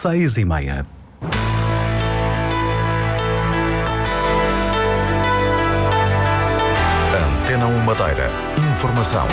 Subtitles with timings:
[0.00, 0.86] seis e meia.
[7.12, 8.30] Antena 1 Madeira.
[8.72, 9.26] Informação.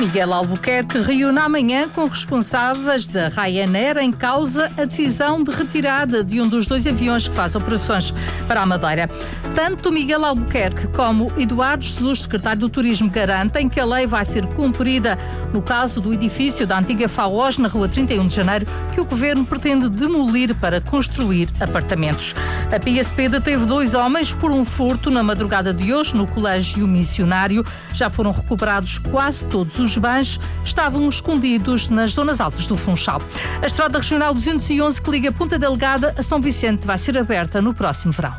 [0.00, 6.40] Miguel Albuquerque reúne amanhã com responsáveis da Ryanair em causa a decisão de retirada de
[6.40, 8.14] um dos dois aviões que faz operações
[8.48, 9.10] para a Madeira.
[9.54, 14.46] Tanto Miguel Albuquerque como Eduardo Jesus, secretário do Turismo, garantem que a lei vai ser
[14.46, 15.18] cumprida
[15.52, 19.44] no caso do edifício da antiga FAOS na rua 31 de janeiro, que o governo
[19.44, 22.34] pretende demolir para construir apartamentos.
[22.72, 27.66] A PSP deteve dois homens por um furto na madrugada de hoje no Colégio Missionário.
[27.92, 33.20] Já foram recuperados quase todos os os bens estavam escondidos nas zonas altas do Funchal.
[33.60, 37.74] A Estrada Regional 211 que liga Ponta Delgada a São Vicente vai ser aberta no
[37.74, 38.34] próximo verão.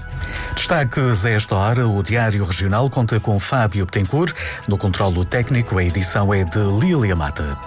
[0.55, 4.33] Destaques a esta hora, o Diário Regional conta com Fábio Betancourt.
[4.67, 7.57] No controlo técnico, a edição é de Lília Mata.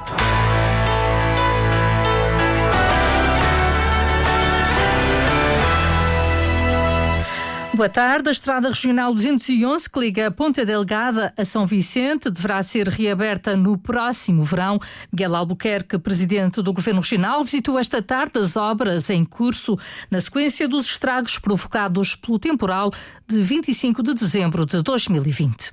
[7.76, 8.28] Boa tarde.
[8.28, 13.76] A Estrada Regional 211, que liga Ponta Delgada a São Vicente, deverá ser reaberta no
[13.76, 14.78] próximo verão.
[15.12, 19.76] Miguel Albuquerque, presidente do Governo Regional, visitou esta tarde as obras em curso
[20.08, 22.92] na sequência dos estragos provocados pelo temporal
[23.26, 25.72] de 25 de dezembro de 2020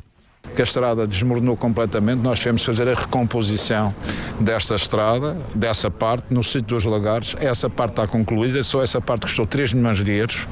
[0.55, 2.21] que a estrada desmoronou completamente.
[2.21, 3.93] Nós tivemos fazer a recomposição
[4.41, 7.35] desta estrada, dessa parte, no sítio dos lagares.
[7.39, 10.47] Essa parte está concluída, só essa parte custou 3 milhões de euros.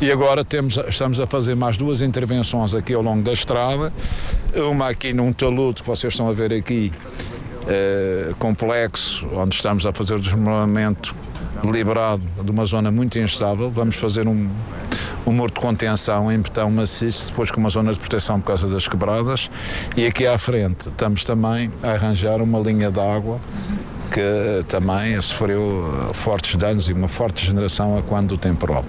[0.00, 3.92] E agora temos, estamos a fazer mais duas intervenções aqui ao longo da estrada.
[4.54, 6.92] Uma aqui num talude que vocês estão a ver aqui,
[7.66, 11.14] eh, complexo, onde estamos a fazer o desmoronamento
[11.64, 13.70] liberado de uma zona muito instável.
[13.70, 14.48] Vamos fazer um,
[15.26, 18.68] um muro de contenção em betão maciço, depois com uma zona de proteção por causa
[18.68, 19.50] das quebradas.
[19.96, 23.40] E aqui à frente estamos também a arranjar uma linha de água
[24.10, 28.84] que também sofreu fortes danos e uma forte generação a quando do temporal.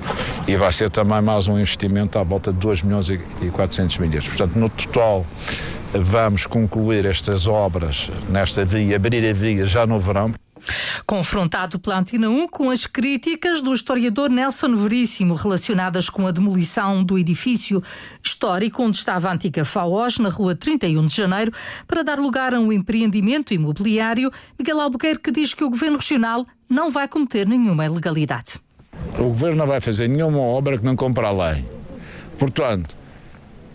[0.48, 3.20] E vai ser também mais um investimento à volta de 2 milhões e
[3.52, 4.28] 400 milhas.
[4.28, 5.26] Portanto, no total,
[5.94, 10.32] vamos concluir estas obras nesta via, abrir a via já no verão.
[11.08, 17.04] Confrontado pela Antena 1 com as críticas do historiador Nelson Veríssimo relacionadas com a demolição
[17.04, 17.84] do edifício
[18.24, 21.52] histórico onde estava a antiga FAOS, na rua 31 de janeiro,
[21.86, 26.90] para dar lugar a um empreendimento imobiliário, Miguel Albuquerque diz que o governo regional não
[26.90, 28.60] vai cometer nenhuma ilegalidade.
[29.20, 31.64] O governo não vai fazer nenhuma obra que não compre a lei.
[32.40, 32.98] Portanto,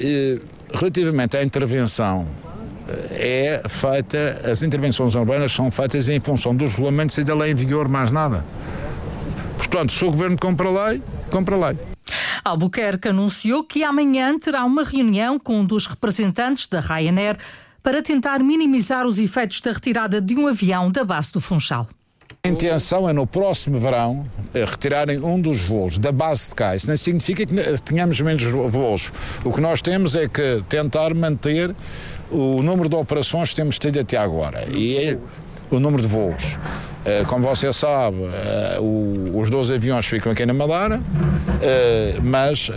[0.01, 0.41] eh,
[0.73, 2.27] relativamente à intervenção
[3.13, 7.55] é feita, as intervenções urbanas são feitas em função dos regulamentos e da lei em
[7.55, 8.45] vigor, mais nada.
[9.57, 11.79] Portanto, se o governo compra a lei, compra a lei.
[12.45, 17.37] Albuquerque anunciou que amanhã terá uma reunião com um dos representantes da Ryanair
[17.83, 21.89] para tentar minimizar os efeitos da retirada de um avião da base do Funchal.
[22.43, 24.25] A intenção é no próximo verão
[24.55, 26.75] eh, retirarem um dos voos da base de cá.
[26.75, 29.13] Isso não significa que tenhamos menos voos.
[29.45, 31.75] O que nós temos é que tentar manter
[32.31, 34.65] o número de operações que temos tido até agora.
[34.73, 35.19] E é
[35.71, 36.59] o número de voos.
[37.01, 38.19] Uh, como você sabe,
[38.79, 42.71] o, os 12 aviões ficam aqui na Madeira, uh, mas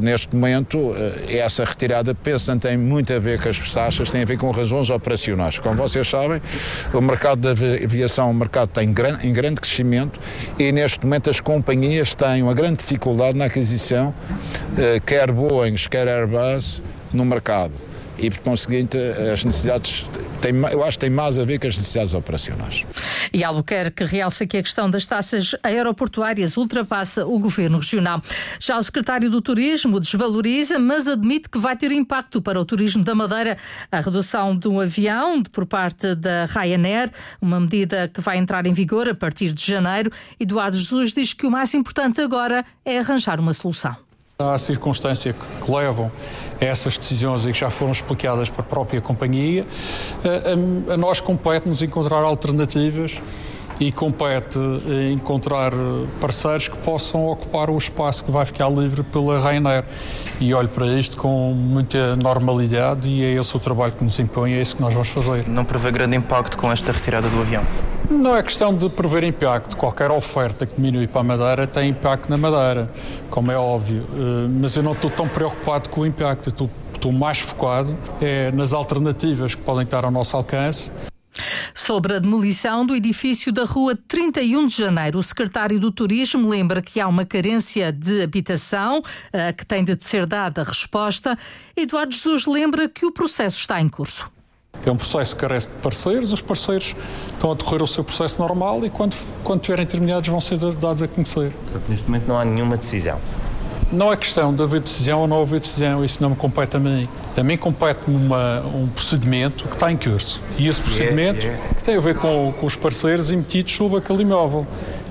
[0.00, 0.94] neste momento
[1.28, 4.50] essa retirada penso não tem muito a ver com as taxas, tem a ver com
[4.52, 5.58] razões operacionais.
[5.58, 6.40] Como vocês sabem,
[6.92, 8.88] o mercado da aviação um mercado tem
[9.24, 10.20] em grande crescimento
[10.58, 14.14] e neste momento as companhias têm uma grande dificuldade na aquisição,
[15.04, 16.82] quer Boeing, quer Airbus,
[17.12, 17.72] no mercado
[18.18, 18.96] e, por conseguinte,
[19.32, 20.06] as necessidades,
[20.40, 22.84] têm, eu acho que tem mais a ver com as necessidades operacionais.
[23.32, 28.22] E Albuquerque realça que a questão das taxas aeroportuárias ultrapassa o governo regional.
[28.58, 33.04] Já o secretário do Turismo desvaloriza, mas admite que vai ter impacto para o turismo
[33.04, 33.58] da Madeira
[33.90, 37.10] a redução de um avião por parte da Ryanair,
[37.40, 40.10] uma medida que vai entrar em vigor a partir de janeiro.
[40.38, 44.05] Eduardo Jesus diz que o mais importante agora é arranjar uma solução.
[44.38, 46.12] Há circunstâncias que levam
[46.60, 49.64] a essas decisões e que já foram explicadas para a própria companhia.
[50.22, 53.22] A, a, nós compete-nos encontrar alternativas
[53.80, 54.58] e compete
[55.10, 55.72] encontrar
[56.20, 59.84] parceiros que possam ocupar o espaço que vai ficar livre pela Ryanair.
[60.38, 64.52] E olho para isto com muita normalidade e é esse o trabalho que nos impõe,
[64.52, 65.48] é isso que nós vamos fazer.
[65.48, 67.64] Não prevê grande impacto com esta retirada do avião?
[68.08, 69.76] Não é questão de prever impacto.
[69.76, 72.92] Qualquer oferta que diminui para a Madeira tem impacto na Madeira,
[73.28, 74.06] como é óbvio.
[74.14, 76.48] Eh, mas eu não estou tão preocupado com o impacto.
[76.48, 80.90] Estou, estou mais focado é, nas alternativas que podem estar ao nosso alcance.
[81.74, 86.80] Sobre a demolição do edifício da Rua 31 de Janeiro, o secretário do Turismo lembra
[86.80, 91.36] que há uma carência de habitação, a que tem de ser dada resposta.
[91.76, 94.30] Eduardo Jesus lembra que o processo está em curso.
[94.86, 96.94] É um processo que carece de parceiros, os parceiros
[97.32, 101.02] estão a decorrer o seu processo normal e quando, quando tiverem terminados vão ser dados
[101.02, 101.50] a conhecer.
[101.64, 103.20] Portanto, neste momento não há nenhuma decisão.
[103.92, 106.80] Não é questão de haver decisão ou não haver decisão, isso não me compete a
[106.80, 107.08] mim.
[107.36, 110.42] A mim compete-me um procedimento que está em curso.
[110.58, 111.74] E esse procedimento yeah, yeah.
[111.74, 114.66] que tem a ver com, com os parceiros emitidos sobre aquele imóvel.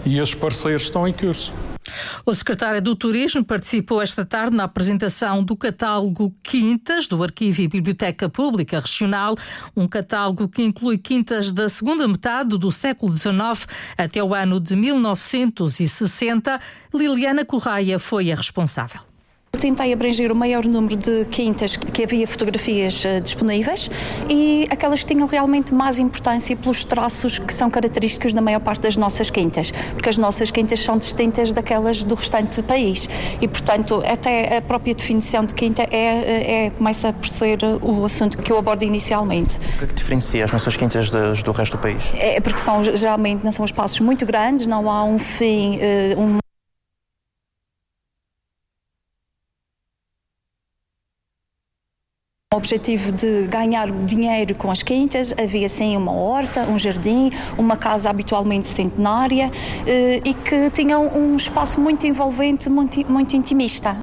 [0.06, 1.54] E esses parceiros estão em curso.
[2.26, 7.68] O secretário do Turismo participou esta tarde na apresentação do catálogo Quintas do Arquivo e
[7.68, 9.36] Biblioteca Pública Regional,
[9.76, 13.68] um catálogo que inclui quintas da segunda metade do século XIX
[13.98, 16.60] até o ano de 1960.
[16.94, 19.15] Liliana Correia foi a responsável.
[19.66, 23.90] Tentei abranger o maior número de quintas que havia fotografias uh, disponíveis
[24.30, 28.82] e aquelas que tinham realmente mais importância pelos traços que são característicos da maior parte
[28.82, 33.10] das nossas quintas, porque as nossas quintas são distintas daquelas do restante do país
[33.42, 38.06] e, portanto, até a própria definição de quinta é, é, é começa por ser o
[38.06, 39.58] assunto que eu abordo inicialmente.
[39.58, 42.04] O que é que diferencia as nossas quintas das, do resto do país?
[42.14, 46.38] É porque são geralmente não são espaços muito grandes, não há um fim, uh, um
[52.56, 57.76] o objetivo de ganhar dinheiro com as quintas, havia sim uma horta, um jardim, uma
[57.76, 59.52] casa habitualmente centenária
[59.86, 63.98] eh, e que tinham um espaço muito envolvente, muito, muito intimista.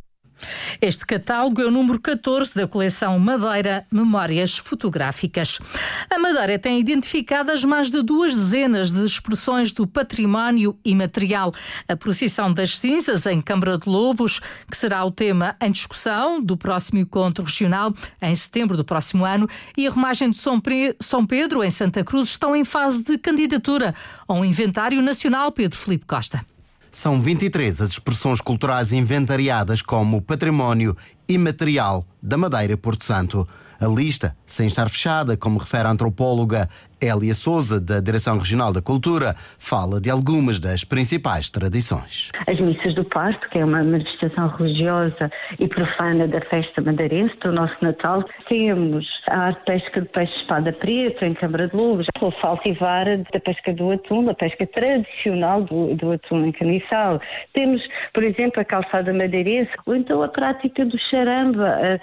[0.81, 5.59] Este catálogo é o número 14 da coleção Madeira Memórias Fotográficas.
[6.11, 11.53] A Madeira tem identificadas mais de duas dezenas de expressões do património imaterial.
[11.89, 14.41] A procissão das cinzas em Câmara de Lobos,
[14.71, 19.49] que será o tema em discussão do próximo encontro regional em setembro do próximo ano,
[19.77, 23.95] e a romagem de São Pedro em Santa Cruz estão em fase de candidatura
[24.27, 26.45] ao Inventário Nacional Pedro Felipe Costa.
[26.95, 30.95] São 23 as expressões culturais inventariadas como património
[31.27, 33.49] imaterial da Madeira Porto Santo.
[33.81, 36.69] A lista, sem estar fechada, como refere a antropóloga
[37.03, 42.31] Elia Souza, da Direção Regional da Cultura, fala de algumas das principais tradições.
[42.47, 47.53] As missas do parto, que é uma manifestação religiosa e profana da festa madeirense, do
[47.53, 48.25] nosso Natal.
[48.49, 53.73] Temos a arte pesca de peixe-espada preto em Câmara de Lugos, o faltivar da pesca
[53.75, 57.21] do atum, da pesca tradicional do, do atum em Caniçal.
[57.53, 57.83] Temos,
[58.15, 62.01] por exemplo, a calçada madeirense, ou então a prática do charamba.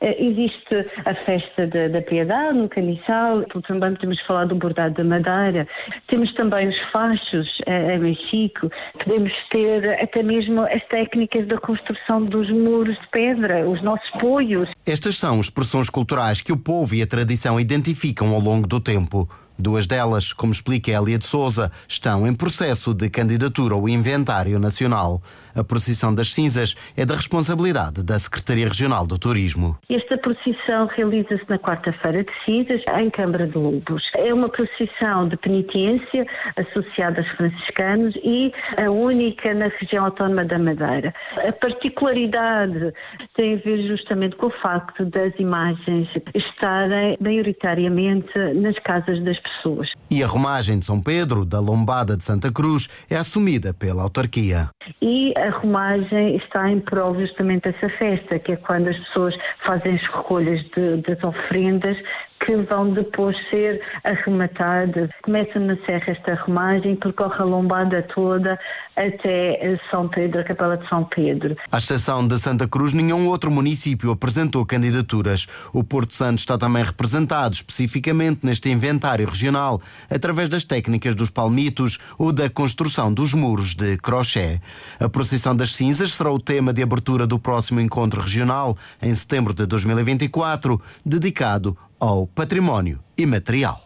[0.00, 5.66] Existe a festa da, da piedade no Caniçal, também temos falar do bordado da madeira.
[6.08, 8.70] Temos também os fachos eh, em Mexico.
[9.04, 14.68] Podemos ter até mesmo as técnicas da construção dos muros de pedra, os nossos poios.
[14.84, 19.28] Estas são expressões culturais que o povo e a tradição identificam ao longo do tempo.
[19.58, 25.22] Duas delas, como explica Elia de Souza, estão em processo de candidatura ao Inventário Nacional.
[25.54, 29.78] A procissão das cinzas é da responsabilidade da Secretaria Regional do Turismo.
[29.88, 34.02] Esta procissão realiza-se na quarta-feira de cinzas, em Câmara de Lobos.
[34.16, 40.58] É uma procissão de penitência associada aos franciscanos e a única na região autónoma da
[40.58, 41.14] Madeira.
[41.46, 42.92] A particularidade
[43.36, 49.90] tem a ver justamente com o facto das imagens estarem maioritariamente nas casas das pessoas.
[50.10, 54.70] E a romagem de São Pedro, da Lombada de Santa Cruz, é assumida pela autarquia.
[55.00, 59.94] E a romagem está em prol justamente dessa festa, que é quando as pessoas fazem
[59.94, 61.96] as recolhas de, das ofrendas
[62.44, 65.10] que vão depois ser arrematadas.
[65.22, 68.58] Começa na Serra esta remagem, percorre a lombada toda
[68.96, 71.56] até São Pedro, a Capela de São Pedro.
[71.72, 75.46] À exceção de Santa Cruz, nenhum outro município apresentou candidaturas.
[75.72, 81.98] O Porto Santo está também representado especificamente neste inventário regional, através das técnicas dos palmitos
[82.18, 84.60] ou da construção dos muros de crochê.
[85.00, 89.54] A procissão das cinzas será o tema de abertura do próximo encontro regional, em setembro
[89.54, 93.80] de 2024, dedicado ao património imaterial.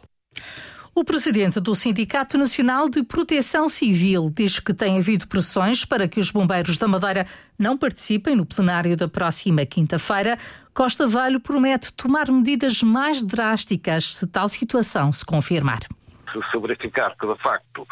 [0.92, 6.18] O presidente do Sindicato Nacional de Proteção Civil diz que tem havido pressões para que
[6.18, 10.36] os bombeiros da Madeira não participem no plenário da próxima quinta-feira.
[10.74, 15.78] Costa Velho promete tomar medidas mais drásticas se tal situação se confirmar
[16.32, 17.86] se verificar que de facto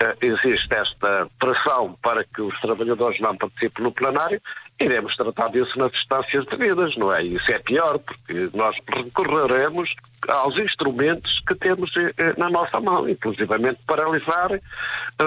[0.00, 4.40] eh, existe esta pressão para que os trabalhadores não participem no plenário,
[4.80, 7.22] iremos tratar disso nas instâncias devidas, não é?
[7.22, 9.94] Isso é pior, porque nós recorreremos
[10.28, 14.60] aos instrumentos que temos eh, eh, na nossa mão, inclusivamente paralisar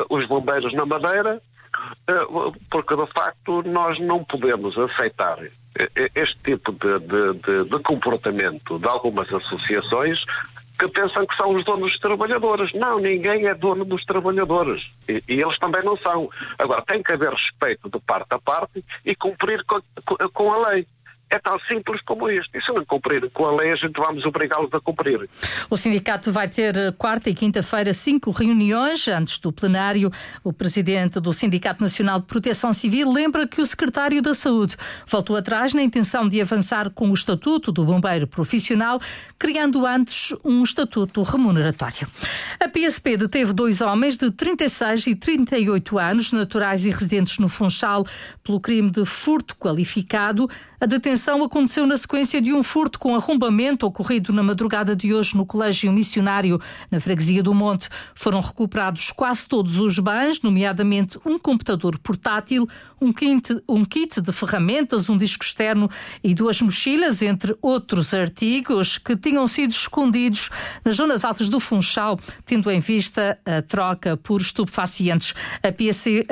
[0.10, 1.42] os bombeiros na Madeira,
[2.70, 5.40] porque de facto nós não podemos aceitar
[6.16, 10.24] este tipo de, de, de, de comportamento de algumas associações
[10.88, 12.74] que pensam que são os donos dos trabalhadores.
[12.74, 14.84] Não, ninguém é dono dos trabalhadores.
[15.08, 16.30] E, e eles também não são.
[16.58, 19.80] Agora, tem que haver respeito de parte a parte e cumprir com,
[20.34, 20.86] com a lei.
[21.34, 22.56] É tão simples como isto.
[22.56, 25.28] E se não cumprir com a lei, a gente vamos obrigá-los a cumprir.
[25.70, 30.12] O sindicato vai ter quarta e quinta-feira cinco reuniões antes do plenário.
[30.44, 35.36] O presidente do Sindicato Nacional de Proteção Civil lembra que o secretário da Saúde voltou
[35.36, 39.00] atrás na intenção de avançar com o estatuto do bombeiro profissional,
[39.40, 42.08] criando antes um estatuto remuneratório.
[42.60, 48.06] A PSP deteve dois homens de 36 e 38 anos, naturais e residentes no Funchal,
[48.44, 50.48] pelo crime de furto qualificado.
[50.84, 55.34] A detenção aconteceu na sequência de um furto com arrombamento ocorrido na madrugada de hoje
[55.34, 56.60] no Colégio Missionário,
[56.92, 57.88] na Freguesia do Monte.
[58.14, 62.68] Foram recuperados quase todos os bens, nomeadamente um computador portátil,
[63.00, 65.90] um kit, um kit de ferramentas, um disco externo
[66.22, 70.50] e duas mochilas, entre outros artigos que tinham sido escondidos
[70.84, 75.34] nas zonas altas do Funchal, tendo em vista a troca por estupefacientes.
[75.64, 75.72] A,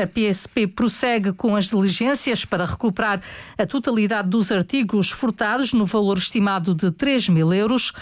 [0.08, 3.22] PSP prossegue com as diligências para recuperar
[3.58, 7.94] a totalidade dos dos artigos furtados no valor estimado de 3 mil euros.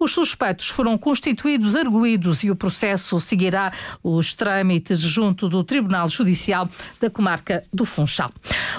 [0.00, 3.72] Os suspeitos foram constituídos arguídos e o processo seguirá
[4.02, 6.68] os trâmites junto do Tribunal Judicial
[7.00, 8.32] da Comarca do Funchal.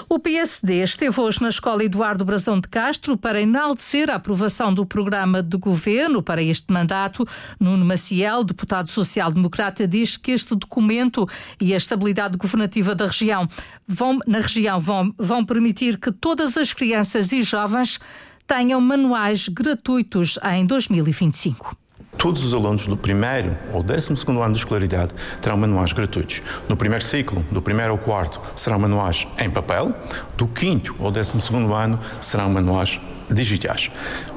[0.08, 4.84] O PSD esteve hoje na Escola Eduardo Brazão de Castro para enaltecer a aprovação do
[4.84, 7.26] programa de governo para este mandato.
[7.58, 11.28] Nuno Maciel, deputado social-democrata, diz que este documento
[11.60, 13.48] e a estabilidade governativa da região
[13.86, 17.98] vão, na região vão, vão permitir que todas as crianças e jovens
[18.46, 21.76] tenham manuais gratuitos em 2025.
[22.16, 26.42] Todos os alunos do primeiro ou décimo segundo ano de escolaridade terão manuais gratuitos.
[26.68, 29.94] No primeiro ciclo, do primeiro ao quarto, serão manuais em papel.
[30.36, 33.90] Do quinto ao décimo segundo ano, serão manuais digitais.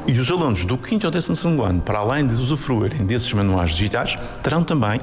[0.07, 3.71] E os alunos do quinto ao décimo segundo ano, para além de usufruírem desses manuais
[3.71, 4.99] digitais, terão também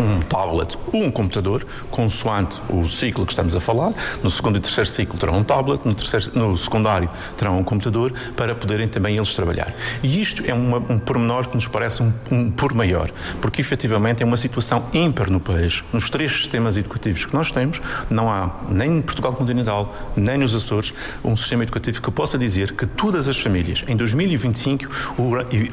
[0.00, 3.92] um tablet ou um computador, consoante o ciclo que estamos a falar.
[4.22, 8.12] No segundo e terceiro ciclo terão um tablet, no, terceiro, no secundário terão um computador
[8.36, 9.74] para poderem também eles trabalhar.
[10.02, 13.10] E isto é uma, um pormenor que nos parece um, um por maior,
[13.40, 15.82] porque efetivamente é uma situação ímpar no país.
[15.92, 20.54] Nos três sistemas educativos que nós temos, não há nem em Portugal continental, nem nos
[20.54, 20.92] Açores,
[21.24, 24.86] um sistema educativo que possa dizer que todas as famílias em 2025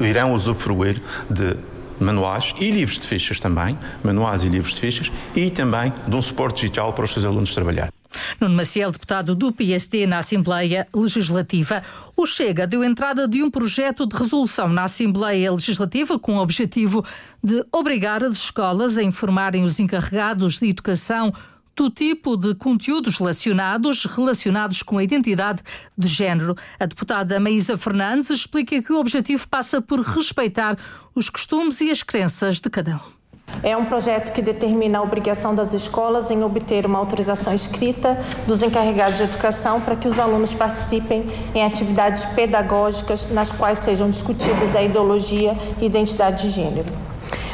[0.00, 1.56] irão usufruir de
[2.00, 6.22] manuais e livros de fichas também, manuais e livros de fichas, e também de um
[6.22, 7.92] suporte digital para os seus alunos trabalhar.
[8.40, 11.82] Nuno Maciel, deputado do PSD na Assembleia Legislativa,
[12.16, 17.04] o Chega deu entrada de um projeto de resolução na Assembleia Legislativa com o objetivo
[17.42, 21.32] de obrigar as escolas a informarem os encarregados de educação
[21.80, 25.62] do tipo de conteúdos relacionados, relacionados com a identidade
[25.96, 26.54] de género.
[26.78, 30.76] A deputada Maísa Fernandes explica que o objetivo passa por respeitar
[31.14, 33.20] os costumes e as crenças de cada um.
[33.62, 38.14] É um projeto que determina a obrigação das escolas em obter uma autorização escrita
[38.46, 44.10] dos encarregados de educação para que os alunos participem em atividades pedagógicas nas quais sejam
[44.10, 47.09] discutidas a ideologia e identidade de gênero.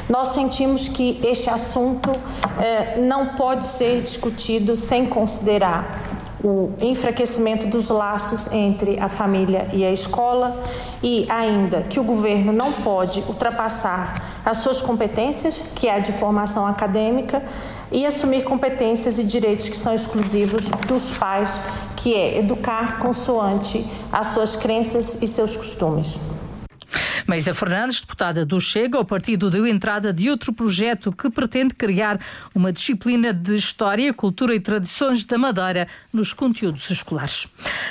[0.09, 2.13] Nós sentimos que este assunto
[2.61, 6.01] eh, não pode ser discutido sem considerar
[6.45, 10.63] o enfraquecimento dos laços entre a família e a escola
[11.03, 16.13] e ainda que o governo não pode ultrapassar as suas competências, que é a de
[16.13, 17.45] formação acadêmica,
[17.91, 21.61] e assumir competências e direitos que são exclusivos dos pais,
[21.97, 26.17] que é educar consoante as suas crenças e seus costumes.
[27.29, 32.21] Meisa Fernandes, deputada do Chega, o partido deu entrada de outro projeto que pretende criar
[32.55, 37.49] uma disciplina de História, Cultura e Tradições da Madeira nos conteúdos escolares.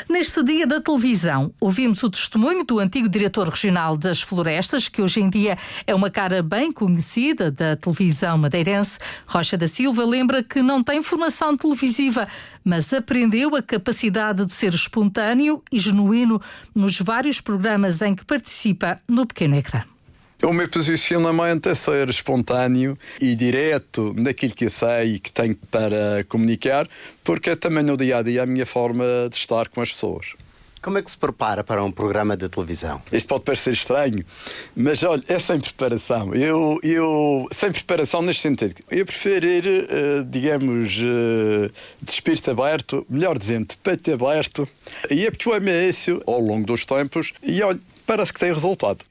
[0.10, 5.20] Neste dia da televisão, ouvimos o testemunho do antigo diretor regional das Florestas, que hoje
[5.20, 9.00] em dia é uma cara bem conhecida da televisão madeirense.
[9.27, 12.25] Rocha da Silva lembra que não tem formação televisiva,
[12.65, 16.41] mas aprendeu a capacidade de ser espontâneo e genuíno
[16.74, 19.84] nos vários programas em que participa no pequeno ecrã.
[20.43, 26.25] O meu posicionamento é ser espontâneo e direto naquilo que sei e que tenho para
[26.27, 26.88] comunicar,
[27.24, 30.34] porque é também no dia a dia a minha forma de estar com as pessoas.
[30.86, 33.01] Como é que se prepara para um programa de televisão?
[33.12, 34.24] Isto pode parecer estranho,
[34.75, 36.32] mas olha, é sem preparação.
[36.36, 38.75] Eu, eu sem preparação neste sentido.
[38.92, 44.70] Eu prefiro ir, uh, digamos, uh, de espírito aberto, melhor dizendo, de peito aberto,
[45.10, 49.04] e habituei-me a isso ao longo dos tempos e olha, parece que tem resultado.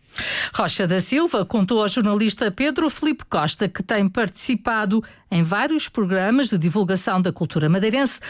[0.55, 6.51] Rocha da Silva contou ao jornalista Pedro Felipe Costa que tem participado em vários programas
[6.51, 8.21] de divulgação da cultura madeirense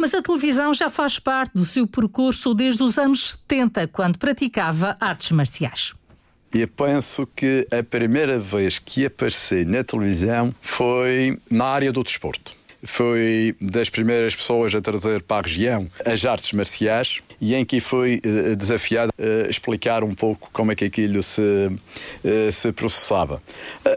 [0.00, 4.96] mas a televisão já faz parte do seu percurso desde os anos 70, quando praticava
[4.98, 5.92] artes marciais.
[6.54, 12.59] E penso que a primeira vez que apareci na televisão foi na área do desporto.
[12.82, 17.80] Foi das primeiras pessoas a trazer para a região as artes marciais e em que
[17.80, 23.42] foi uh, desafiado a explicar um pouco como é que aquilo se, uh, se processava.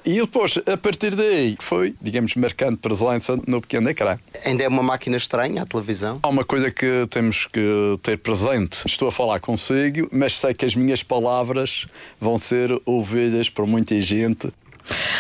[0.06, 4.18] e depois, a partir daí, foi, digamos, marcando presença no pequeno ecrã.
[4.46, 6.20] Ainda é uma máquina estranha a televisão?
[6.24, 7.62] Há uma coisa que temos que
[8.02, 8.86] ter presente.
[8.86, 11.86] Estou a falar consigo, mas sei que as minhas palavras
[12.20, 14.50] vão ser ouvidas por muita gente.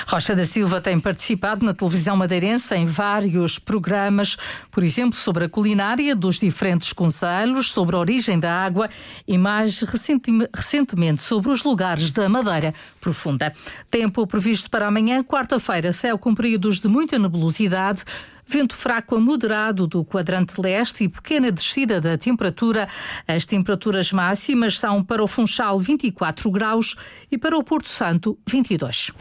[0.07, 4.37] Rocha da Silva tem participado na televisão madeirense em vários programas,
[4.69, 8.89] por exemplo, sobre a culinária dos diferentes conselhos, sobre a origem da água
[9.27, 13.53] e mais recentemente sobre os lugares da Madeira Profunda.
[13.89, 18.03] Tempo previsto para amanhã, quarta-feira, céu com períodos de muita nebulosidade.
[18.45, 22.87] Vento fraco a moderado do quadrante leste e pequena descida da temperatura.
[23.27, 26.95] As temperaturas máximas são para o Funchal 24 graus
[27.31, 29.11] e para o Porto Santo 22.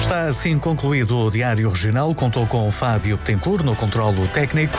[0.00, 2.12] Está assim concluído o Diário Regional.
[2.14, 4.76] Contou com Fábio Petencourt no controlo técnico.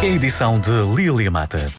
[0.00, 1.70] A edição de Lília Mata.